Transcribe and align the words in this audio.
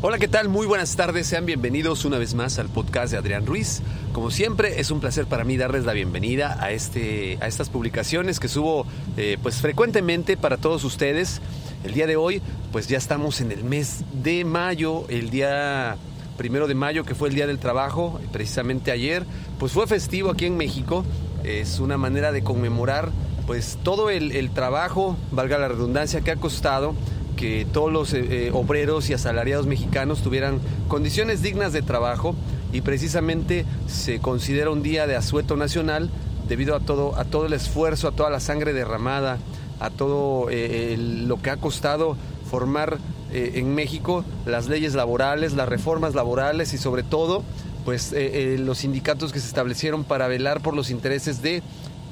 Hola, 0.00 0.18
¿qué 0.20 0.28
tal? 0.28 0.48
Muy 0.48 0.64
buenas 0.64 0.94
tardes, 0.94 1.26
sean 1.26 1.44
bienvenidos 1.44 2.04
una 2.04 2.18
vez 2.18 2.34
más 2.34 2.60
al 2.60 2.68
podcast 2.68 3.10
de 3.10 3.18
Adrián 3.18 3.46
Ruiz. 3.46 3.82
Como 4.12 4.30
siempre, 4.30 4.78
es 4.78 4.92
un 4.92 5.00
placer 5.00 5.26
para 5.26 5.42
mí 5.42 5.56
darles 5.56 5.84
la 5.84 5.92
bienvenida 5.92 6.56
a, 6.60 6.70
este, 6.70 7.36
a 7.40 7.48
estas 7.48 7.68
publicaciones 7.68 8.38
que 8.38 8.46
subo 8.46 8.86
eh, 9.16 9.38
pues 9.42 9.56
frecuentemente 9.56 10.36
para 10.36 10.56
todos 10.56 10.84
ustedes. 10.84 11.40
El 11.82 11.94
día 11.94 12.06
de 12.06 12.14
hoy, 12.14 12.40
pues 12.70 12.86
ya 12.86 12.96
estamos 12.96 13.40
en 13.40 13.50
el 13.50 13.64
mes 13.64 14.04
de 14.12 14.44
mayo, 14.44 15.04
el 15.08 15.30
día 15.30 15.96
primero 16.36 16.68
de 16.68 16.76
mayo, 16.76 17.04
que 17.04 17.16
fue 17.16 17.30
el 17.30 17.34
Día 17.34 17.48
del 17.48 17.58
Trabajo, 17.58 18.20
precisamente 18.30 18.92
ayer, 18.92 19.24
pues 19.58 19.72
fue 19.72 19.88
festivo 19.88 20.30
aquí 20.30 20.46
en 20.46 20.56
México. 20.56 21.04
Es 21.42 21.80
una 21.80 21.96
manera 21.96 22.30
de 22.30 22.44
conmemorar 22.44 23.10
pues 23.48 23.78
todo 23.82 24.10
el 24.10 24.50
trabajo, 24.50 25.16
valga 25.32 25.58
la 25.58 25.68
redundancia, 25.68 26.20
que 26.20 26.30
ha 26.30 26.36
costado 26.36 26.94
que 27.38 27.64
todos 27.72 27.92
los 27.92 28.12
eh, 28.14 28.50
obreros 28.52 29.08
y 29.08 29.14
asalariados 29.14 29.66
mexicanos 29.66 30.22
tuvieran 30.22 30.58
condiciones 30.88 31.40
dignas 31.40 31.72
de 31.72 31.82
trabajo 31.82 32.34
y 32.72 32.80
precisamente 32.80 33.64
se 33.86 34.18
considera 34.18 34.70
un 34.70 34.82
día 34.82 35.06
de 35.06 35.14
asueto 35.14 35.56
nacional 35.56 36.10
debido 36.48 36.74
a 36.74 36.80
todo, 36.80 37.16
a 37.16 37.24
todo 37.24 37.46
el 37.46 37.52
esfuerzo, 37.52 38.08
a 38.08 38.12
toda 38.12 38.28
la 38.28 38.40
sangre 38.40 38.72
derramada, 38.72 39.38
a 39.78 39.90
todo 39.90 40.48
eh, 40.50 40.96
lo 40.98 41.40
que 41.40 41.50
ha 41.50 41.58
costado 41.58 42.16
formar 42.50 42.98
eh, 43.32 43.52
en 43.54 43.72
México 43.72 44.24
las 44.44 44.66
leyes 44.66 44.96
laborales, 44.96 45.52
las 45.52 45.68
reformas 45.68 46.16
laborales 46.16 46.74
y 46.74 46.78
sobre 46.78 47.04
todo 47.04 47.44
pues 47.84 48.14
los 48.58 48.78
sindicatos 48.78 49.32
que 49.32 49.40
se 49.40 49.46
establecieron 49.46 50.04
para 50.04 50.28
velar 50.28 50.60
por 50.60 50.74
los 50.74 50.90
intereses 50.90 51.40
de 51.40 51.62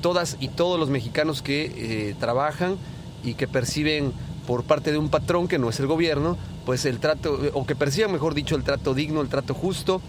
todas 0.01 0.39
y 0.41 0.49
todos 0.49 0.81
los 0.81 0.89
mexicanos 0.89 1.43
que 1.43 2.17
trabajan 2.19 2.77
y 3.23 3.35
que 3.35 3.47
perciben 3.47 4.15
por 4.47 4.65
parte 4.65 4.93
de 4.93 4.99
un 4.99 5.09
patrón 5.09 5.49
que 5.49 5.59
no 5.59 5.69
es 5.69 5.81
el 5.81 5.87
gobierno, 5.87 6.37
pues 6.65 6.85
el 6.85 6.99
trato, 6.99 7.39
o 7.53 7.67
que 7.67 7.77
perciba, 7.77 8.09
mejor 8.09 8.35
dicho, 8.35 8.57
el 8.57 8.63
trato 8.63 8.95
digno, 8.95 9.21
el 9.21 9.29
trato 9.29 9.55
justo. 9.55 10.01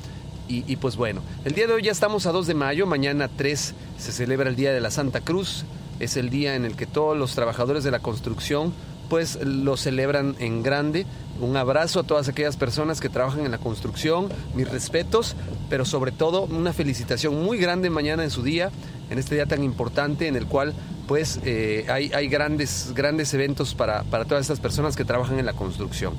Y, 0.50 0.78
pues 0.78 0.96
bueno, 0.96 1.20
el 1.44 1.54
día 1.54 1.68
de 1.68 1.74
hoy 1.74 1.84
ya 1.84 1.92
estamos 1.92 2.26
a 2.26 2.32
2 2.32 2.48
de 2.48 2.54
mayo, 2.54 2.86
mañana 2.86 3.28
3 3.28 3.74
se 3.98 4.12
celebra 4.14 4.50
el 4.50 4.56
Día 4.56 4.72
de 4.72 4.80
la 4.80 4.92
Santa 4.92 5.20
Cruz, 5.20 5.66
es 6.00 6.16
el 6.16 6.30
día 6.30 6.56
en 6.56 6.64
el 6.64 6.78
que 6.78 6.86
todos 6.86 7.18
los 7.18 7.36
trabajadores 7.36 7.84
de 7.84 7.92
la 7.92 8.00
construcción 8.00 8.72
pues 9.10 9.40
lo 9.44 9.78
celebran 9.78 10.36
en 10.40 10.64
grande. 10.64 11.06
Un 11.40 11.56
abrazo 11.56 12.00
a 12.00 12.04
todas 12.04 12.28
aquellas 12.28 12.58
personas 12.58 13.00
que 13.00 13.10
trabajan 13.10 13.46
en 13.46 13.52
la 13.52 13.58
construcción, 13.58 14.30
mis 14.56 14.70
respetos, 14.70 15.36
pero 15.70 15.86
sobre 15.86 16.12
todo 16.12 16.44
una 16.44 16.74
felicitación 16.74 17.44
muy 17.44 17.58
grande 17.58 17.90
mañana 17.90 18.24
en 18.24 18.32
su 18.32 18.42
día, 18.42 18.72
en 19.10 19.20
este 19.20 19.36
día 19.36 19.46
tan 19.46 19.64
importante 19.64 20.28
en 20.28 20.36
el 20.36 20.48
cual 20.48 20.74
pues 21.08 21.40
eh, 21.46 21.86
hay, 21.90 22.12
hay, 22.14 22.28
grandes, 22.28 22.92
grandes 22.94 23.34
eventos 23.34 23.74
para, 23.76 24.04
para 24.04 24.26
todas 24.26 24.42
estas 24.42 24.60
personas 24.60 24.96
que 24.96 25.06
trabajan 25.06 25.40
en 25.40 25.46
la 25.46 25.54
construcción. 25.54 26.14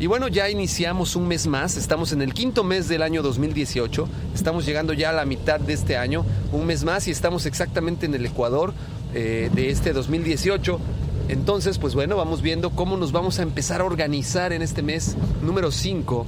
Y 0.00 0.06
bueno, 0.06 0.26
ya 0.26 0.50
iniciamos 0.50 1.14
un 1.14 1.28
mes 1.28 1.46
más, 1.46 1.76
estamos 1.76 2.12
en 2.12 2.22
el 2.22 2.34
quinto 2.34 2.64
mes 2.64 2.88
del 2.88 3.02
año 3.02 3.22
2018, 3.22 4.08
estamos 4.34 4.66
llegando 4.66 4.94
ya 4.94 5.10
a 5.10 5.12
la 5.12 5.24
mitad 5.24 5.60
de 5.60 5.74
este 5.74 5.96
año, 5.96 6.24
un 6.50 6.66
mes 6.66 6.82
más 6.82 7.06
y 7.06 7.12
estamos 7.12 7.46
exactamente 7.46 8.06
en 8.06 8.14
el 8.14 8.26
Ecuador 8.26 8.74
eh, 9.14 9.50
de 9.54 9.70
este 9.70 9.92
2018. 9.92 10.80
Entonces, 11.28 11.78
pues 11.78 11.94
bueno, 11.94 12.16
vamos 12.16 12.42
viendo 12.42 12.70
cómo 12.70 12.96
nos 12.96 13.12
vamos 13.12 13.38
a 13.38 13.42
empezar 13.42 13.80
a 13.80 13.84
organizar 13.84 14.52
en 14.52 14.62
este 14.62 14.82
mes 14.82 15.16
número 15.42 15.70
5 15.70 16.26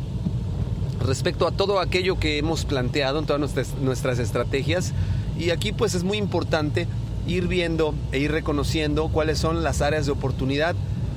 respecto 1.04 1.46
a 1.46 1.52
todo 1.52 1.80
aquello 1.80 2.18
que 2.18 2.38
hemos 2.38 2.64
planteado 2.64 3.18
en 3.18 3.26
todas 3.26 3.40
nuestras, 3.80 4.18
estrategias. 4.18 4.92
Y 5.38 5.50
aquí 5.50 5.72
pues 5.72 5.94
es 5.94 6.04
muy 6.04 6.18
importante 6.18 6.86
ir 7.26 7.48
viendo 7.48 7.94
e 8.12 8.18
ir 8.18 8.32
reconociendo 8.32 9.08
cuáles 9.08 9.38
son 9.38 9.62
las 9.62 9.82
áreas 9.82 10.06
de 10.06 10.12
oportunidad. 10.12 10.74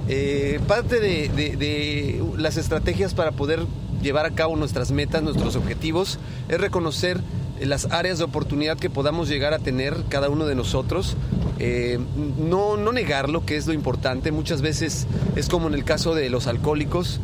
Eh, 0.09 0.59
parte 0.67 0.99
de, 0.99 2.23
las 2.37 2.57
estrategias 2.57 3.13
para 3.13 3.31
poder 3.31 3.65
llevar 4.01 4.25
a 4.25 4.31
cabo 4.31 4.55
nuestras 4.55 4.91
metas, 4.91 5.23
nuestros 5.23 5.55
objetivos, 5.55 6.19
es 6.49 6.59
reconocer 6.59 7.19
las 7.59 7.85
áreas 7.91 8.17
de 8.19 8.23
oportunidad 8.23 8.77
que 8.77 8.89
podamos 8.89 9.29
llegar 9.29 9.53
a 9.53 9.59
tener 9.59 9.95
cada 10.09 10.29
uno 10.29 10.45
de 10.45 10.55
nosotros. 10.55 11.15
Eh, 11.59 11.99
no, 12.37 12.77
no 12.77 12.91
negarlo, 12.91 13.45
que 13.45 13.55
es 13.55 13.67
lo 13.67 13.73
importante. 13.73 14.31
Muchas 14.31 14.61
veces 14.61 15.07
es 15.35 15.49
como 15.49 15.67
en 15.67 15.73
el 15.73 15.83
caso 15.83 16.15
de 16.15 16.29
los 16.29 16.47
alcohólicos. 16.47 17.19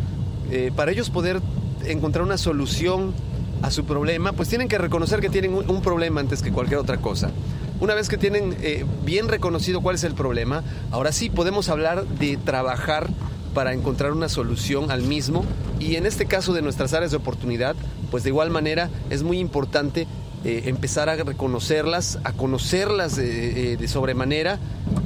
Eh, 0.52 0.72
para 0.76 0.92
ellos 0.92 1.10
poder 1.10 1.42
encontrar 1.86 2.24
una 2.24 2.38
solución 2.38 3.14
a 3.62 3.72
su 3.72 3.86
problema, 3.86 4.34
pues 4.34 4.50
tienen 4.50 4.68
que 4.68 4.78
reconocer 4.78 5.22
que 5.22 5.30
tienen 5.30 5.54
un 5.54 5.82
problema 5.82 6.20
antes 6.20 6.42
que 6.42 6.52
cualquier 6.52 6.80
otra 6.80 6.98
cosa. 6.98 7.32
Una 7.80 7.96
vez 7.96 8.08
que 8.08 8.18
tienen 8.18 8.56
eh, 8.62 8.86
bien 9.04 9.28
reconocido 9.28 9.82
cuál 9.82 9.96
es 9.96 10.04
el 10.04 10.14
problema, 10.14 10.64
ahora 10.92 11.12
sí 11.12 11.30
podemos 11.30 11.70
hablar 11.70 12.06
de 12.06 12.38
trabajar 12.38 13.10
para 13.54 13.74
encontrar 13.74 14.12
una 14.12 14.30
solución 14.30 14.92
al 14.92 15.02
mismo 15.04 15.46
y 15.80 15.96
en 15.96 16.06
este 16.06 16.26
caso 16.26 16.54
de 16.54 16.62
nuestras 16.62 16.94
áreas 16.94 17.12
de 17.12 17.18
oportunidad, 17.18 17.76
pues 18.12 18.24
de 18.24 18.30
igual 18.30 18.50
manera 18.52 18.90
es 19.10 19.24
muy 19.24 19.40
importante 19.40 20.08
eh, 20.46 20.64
empezar 20.66 21.08
a 21.08 21.16
reconocerlas, 21.16 22.20
a 22.26 22.34
conocerlas 22.34 23.16
de, 23.16 23.74
eh, 23.74 23.88
sobremanera 23.88 24.60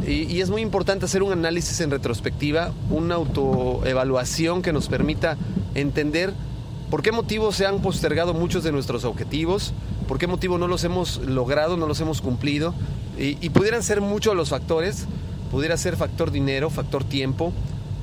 y, 0.07 0.41
es 0.41 0.49
muy 0.49 0.61
importante 0.61 1.05
hacer 1.05 1.21
un 1.21 1.31
análisis 1.31 1.79
en 1.81 1.91
retrospectiva, 1.91 2.71
una 2.89 3.15
autoevaluación 3.15 4.63
que 4.63 4.73
nos 4.73 4.87
permita 4.87 5.37
entender 5.75 6.33
por 6.89 7.03
qué 7.03 7.11
motivos 7.11 7.55
se 7.55 7.65
han 7.65 7.81
postergado 7.81 8.33
muchos 8.33 8.63
de 8.63 8.71
nuestros 8.71 9.03
objetivos, 9.03 9.73
por 10.07 10.17
qué 10.17 10.25
motivo 10.25 10.57
no 10.57 10.67
los 10.67 10.83
hemos 10.83 11.17
logrado, 11.17 11.77
no 11.77 11.85
los 11.85 11.99
hemos 12.01 12.21
cumplido. 12.21 12.73
Y, 13.19 13.49
pudieran 13.49 13.83
ser 13.83 14.01
muchos 14.01 14.35
los 14.35 14.49
factores, 14.49 15.05
pudiera 15.51 15.75
ser 15.77 15.97
factor 15.97 16.31
dinero, 16.31 16.69
factor 16.69 17.03
tiempo, 17.03 17.51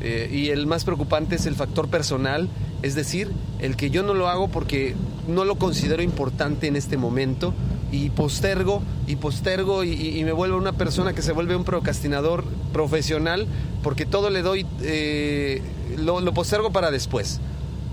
eh, 0.00 0.28
y 0.32 0.50
el 0.50 0.66
más 0.66 0.84
preocupante 0.84 1.36
es 1.36 1.46
el 1.46 1.54
factor 1.54 1.88
personal, 1.88 2.48
es 2.84 2.94
decir, 2.94 3.32
el 3.60 3.76
que 3.76 3.88
yo 3.88 4.02
no 4.02 4.12
lo 4.12 4.28
hago 4.28 4.48
porque 4.48 4.94
no 5.26 5.46
lo 5.46 5.56
considero 5.56 6.02
importante 6.02 6.66
en 6.66 6.76
este 6.76 6.98
momento 6.98 7.54
y 7.90 8.10
postergo 8.10 8.82
y 9.06 9.16
postergo 9.16 9.84
y, 9.84 10.22
me 10.22 10.32
vuelvo 10.32 10.58
una 10.58 10.72
persona 10.72 11.14
que 11.14 11.22
se 11.22 11.32
vuelve 11.32 11.56
un 11.56 11.64
procrastinador 11.64 12.44
profesional 12.74 13.46
porque 13.82 14.04
todo 14.04 14.28
le 14.28 14.42
doy, 14.42 14.66
eh, 14.82 15.62
lo, 15.96 16.20
lo 16.20 16.34
postergo 16.34 16.72
para 16.72 16.90
después. 16.90 17.40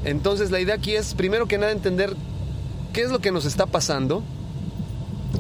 Entonces 0.03 0.51
la 0.51 0.59
idea 0.59 0.75
aquí 0.75 0.93
es 0.93 1.13
primero 1.13 1.47
que 1.47 1.57
nada 1.57 1.71
entender 1.71 2.13
qué 2.91 3.03
es 3.03 3.11
lo 3.11 3.19
que 3.19 3.31
nos 3.31 3.45
está 3.45 3.67
pasando, 3.67 4.23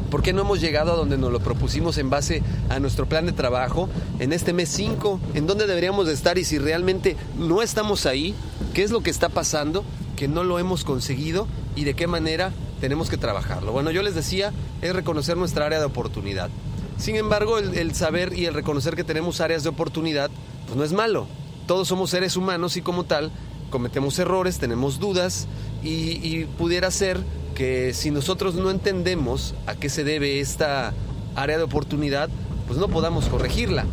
¿Por 0.09 0.21
qué 0.21 0.33
no 0.33 0.41
hemos 0.41 0.59
llegado 0.59 0.91
a 0.91 0.95
donde 0.97 1.17
nos 1.17 1.31
lo 1.31 1.39
propusimos 1.39 1.97
en 1.97 2.09
base 2.09 2.43
a 2.69 2.79
nuestro 2.79 3.05
plan 3.05 3.25
de 3.25 3.31
trabajo 3.31 3.87
en 4.19 4.33
este 4.33 4.51
mes 4.51 4.67
5? 4.67 5.21
¿En 5.35 5.47
dónde 5.47 5.67
deberíamos 5.67 6.05
de 6.05 6.13
estar? 6.13 6.37
Y 6.37 6.43
si 6.43 6.57
realmente 6.57 7.15
no 7.37 7.61
estamos 7.61 8.05
ahí, 8.05 8.35
¿qué 8.73 8.83
es 8.83 8.91
lo 8.91 9.01
que 9.01 9.09
está 9.09 9.29
pasando? 9.29 9.83
Que 10.15 10.27
no 10.27 10.43
lo 10.43 10.59
hemos 10.59 10.83
conseguido 10.83 11.47
y 11.75 11.83
de 11.83 11.93
qué 11.93 12.07
manera 12.07 12.51
tenemos 12.79 13.09
que 13.09 13.17
trabajarlo. 13.17 13.71
Bueno, 13.71 13.91
yo 13.91 14.01
les 14.01 14.15
decía, 14.15 14.51
es 14.81 14.93
reconocer 14.93 15.37
nuestra 15.37 15.65
área 15.65 15.79
de 15.79 15.85
oportunidad. 15.85 16.49
Sin 16.97 17.15
embargo, 17.15 17.57
el, 17.57 17.95
saber 17.95 18.37
y 18.37 18.45
el 18.45 18.53
reconocer 18.53 18.95
que 18.95 19.03
tenemos 19.03 19.41
áreas 19.41 19.63
de 19.63 19.69
oportunidad, 19.69 20.29
pues 20.65 20.77
no 20.77 20.83
es 20.83 20.93
malo. 20.93 21.27
Todos 21.67 21.87
somos 21.87 22.09
seres 22.09 22.35
humanos 22.37 22.77
y 22.77 22.81
como 22.81 23.05
tal, 23.05 23.31
cometemos 23.69 24.19
errores, 24.19 24.59
tenemos 24.59 24.99
dudas 24.99 25.47
y, 25.83 26.19
y 26.27 26.45
pudiera 26.45 26.91
ser 26.91 27.19
que 27.55 27.93
si 27.93 28.11
nosotros 28.11 28.55
no 28.55 28.69
entendemos 28.69 29.55
a 29.65 29.75
qué 29.75 29.89
se 29.89 30.03
debe 30.03 30.39
esta 30.39 30.93
área 31.35 31.57
de 31.57 31.63
oportunidad, 31.63 32.29
pues 32.67 32.79
no 32.79 32.87
podamos 32.87 33.25
corregirla. 33.25 33.85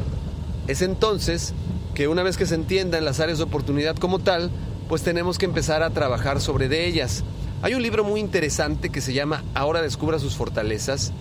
Es 0.67 0.83
entonces 0.83 1.55
que 1.99 2.06
una 2.06 2.23
vez 2.23 2.37
que 2.37 2.47
se 2.47 2.55
entiendan 2.55 3.05
las 3.05 3.19
áreas 3.19 3.39
de 3.39 3.45
oportunidad 3.45 3.97
como 3.97 4.21
tal, 4.21 4.53
pues 4.89 5.03
tenemos 5.03 5.37
que 5.37 5.47
empezar 5.47 5.83
a 5.83 5.91
trabajar 5.91 6.41
sobre 6.41 6.69
de 6.69 6.87
ellas. 6.87 7.25
Hay 7.61 7.75
un 7.75 7.83
libro 7.83 8.05
muy 8.05 8.21
interesante 8.21 8.91
que 8.91 9.00
se 9.00 9.15
llama 9.15 9.43
Ahora 9.53 9.83
descubra 9.83 10.21
sus 10.21 10.37
fortalezas, 10.37 11.12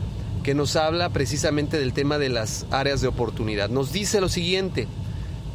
que 0.44 0.54
nos 0.54 0.76
habla 0.76 1.10
precisamente 1.10 1.80
del 1.80 1.94
tema 1.94 2.20
de 2.20 2.30
las 2.30 2.68
áreas 2.70 3.02
de 3.02 3.08
oportunidad. 3.08 3.70
Nos 3.70 3.92
dice 3.92 4.22
lo 4.22 4.30
siguiente, 4.30 4.88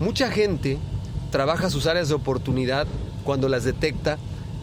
mucha 0.01 0.29
gente 0.29 0.79
trabaja 1.31 1.71
sus 1.71 1.87
áreas 1.87 2.09
de 2.09 2.15
oportunidad 2.15 2.89
cuando 3.23 3.49
las 3.49 3.63
detecta 3.63 4.19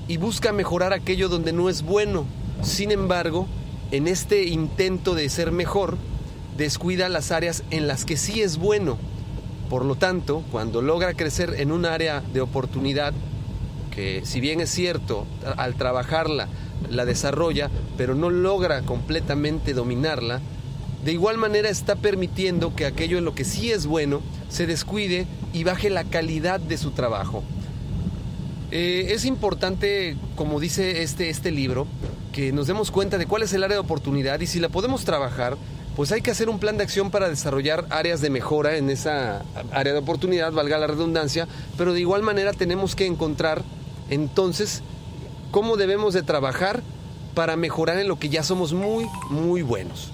y 0.09 0.17
busca 0.17 0.51
mejorar 0.51 0.91
aquello 0.91 1.29
donde 1.29 1.53
no 1.53 1.69
es 1.69 1.83
bueno. 1.83 2.25
Sin 2.63 2.91
embargo, 2.91 3.47
en 3.91 4.09
este 4.09 4.43
intento 4.43 5.15
de 5.15 5.29
ser 5.29 5.53
mejor, 5.53 5.95
descuida 6.57 7.07
las 7.07 7.31
áreas 7.31 7.63
en 7.71 7.87
las 7.87 8.03
que 8.03 8.17
sí 8.17 8.41
es 8.41 8.57
bueno. 8.57 8.97
Por 9.69 9.85
lo 9.85 9.95
tanto, 9.95 10.43
cuando 10.51 10.81
logra 10.81 11.13
crecer 11.13 11.55
en 11.59 11.71
un 11.71 11.85
área 11.85 12.21
de 12.33 12.41
oportunidad, 12.41 13.13
que 13.91 14.21
si 14.25 14.39
bien 14.39 14.61
es 14.61 14.69
cierto, 14.69 15.25
al 15.57 15.75
trabajarla 15.75 16.47
la 16.89 17.05
desarrolla, 17.05 17.69
pero 17.97 18.15
no 18.15 18.29
logra 18.29 18.81
completamente 18.81 19.73
dominarla, 19.73 20.41
de 21.03 21.13
igual 21.13 21.37
manera 21.37 21.69
está 21.69 21.95
permitiendo 21.95 22.75
que 22.75 22.85
aquello 22.85 23.17
en 23.17 23.25
lo 23.25 23.35
que 23.35 23.45
sí 23.45 23.71
es 23.71 23.85
bueno 23.85 24.21
se 24.49 24.65
descuide 24.65 25.27
y 25.53 25.63
baje 25.63 25.89
la 25.89 26.03
calidad 26.03 26.59
de 26.59 26.77
su 26.77 26.91
trabajo. 26.91 27.43
Eh, 28.71 29.07
es 29.09 29.25
importante, 29.25 30.17
como 30.35 30.59
dice 30.59 31.03
este, 31.03 31.29
este 31.29 31.51
libro, 31.51 31.87
que 32.33 32.51
nos 32.51 32.67
demos 32.67 32.91
cuenta 32.91 33.17
de 33.17 33.25
cuál 33.25 33.43
es 33.43 33.53
el 33.53 33.63
área 33.63 33.75
de 33.75 33.81
oportunidad 33.81 34.39
y 34.41 34.47
si 34.47 34.59
la 34.59 34.69
podemos 34.69 35.05
trabajar, 35.05 35.57
pues 35.99 36.13
hay 36.13 36.21
que 36.21 36.31
hacer 36.31 36.47
un 36.47 36.59
plan 36.59 36.77
de 36.77 36.83
acción 36.83 37.11
para 37.11 37.27
desarrollar 37.27 37.85
áreas 37.89 38.21
de 38.21 38.29
mejora 38.29 38.77
en 38.77 38.89
esa 38.89 39.43
área 39.73 39.91
de 39.91 39.99
oportunidad, 39.99 40.53
valga 40.53 40.77
la 40.77 40.87
redundancia, 40.87 41.45
pero 41.77 41.91
de 41.91 41.99
igual 41.99 42.23
manera 42.23 42.53
tenemos 42.53 42.95
que 42.95 43.05
encontrar 43.05 43.63
entonces 44.09 44.81
cómo 45.51 45.75
debemos 45.75 46.13
de 46.13 46.23
trabajar 46.23 46.83
para 47.35 47.57
mejorar 47.57 47.99
en 47.99 48.07
lo 48.07 48.17
que 48.17 48.29
ya 48.29 48.43
somos 48.43 48.71
muy, 48.71 49.07
muy 49.29 49.61
buenos. 49.61 50.13